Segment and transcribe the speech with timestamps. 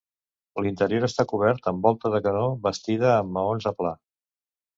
[0.67, 3.95] L'interior està cobert amb volta de canó bastida amb maons a pla.